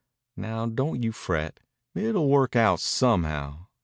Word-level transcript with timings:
Now 0.35 0.65
don't 0.65 1.03
you 1.03 1.11
fret. 1.11 1.59
It'll 1.93 2.27
work 2.27 2.55
out 2.55 2.79
somehow. 2.79 3.67